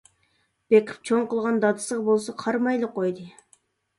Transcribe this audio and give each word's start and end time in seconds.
بېقىپ 0.73 1.03
چوڭ 1.09 1.27
قىلغان 1.33 1.59
دادىسىغا 1.65 2.05
بولسا 2.07 2.35
قارىمايلا 2.39 2.89
قويدى. 2.97 3.29